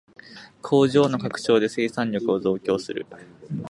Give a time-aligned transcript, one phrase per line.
[0.63, 3.05] 工場の拡張で生産力を増強する